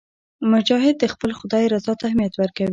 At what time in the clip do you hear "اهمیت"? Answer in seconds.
2.07-2.33